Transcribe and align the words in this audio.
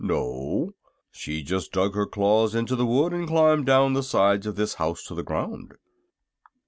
"No; 0.03 0.71
she 1.11 1.43
just 1.43 1.71
dug 1.73 1.93
her 1.93 2.07
claws 2.07 2.55
into 2.55 2.75
the 2.75 2.87
wood 2.87 3.13
and 3.13 3.27
climbed 3.27 3.67
down 3.67 3.93
the 3.93 4.01
sides 4.01 4.47
of 4.47 4.55
this 4.55 4.73
house 4.81 5.03
to 5.03 5.13
the 5.13 5.21
ground." 5.21 5.75